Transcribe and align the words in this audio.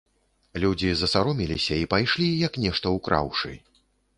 Людзі 0.63 0.89
засароміліся 1.01 1.73
і 1.81 1.85
пайшлі, 1.93 2.29
як 2.47 2.59
нешта 2.67 2.97
ўкраўшы. 2.99 3.53